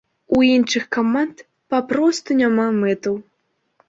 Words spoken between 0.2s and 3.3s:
У іншых каманд папросту няма мэтаў.